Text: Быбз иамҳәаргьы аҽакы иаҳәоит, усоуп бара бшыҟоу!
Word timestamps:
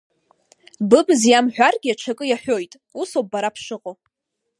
Быбз 0.89 1.21
иамҳәаргьы 1.29 1.89
аҽакы 1.93 2.25
иаҳәоит, 2.27 2.71
усоуп 2.99 3.27
бара 3.31 3.55
бшыҟоу! 3.55 3.95